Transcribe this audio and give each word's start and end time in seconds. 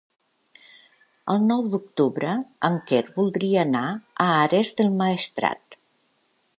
El 1.33 1.43
nou 1.51 1.61
d'octubre 1.73 2.31
en 2.71 2.79
Quer 2.93 3.03
voldria 3.19 3.63
anar 3.67 3.85
a 4.27 4.31
Ares 4.41 4.77
del 4.81 4.93
Maestrat. 5.05 5.83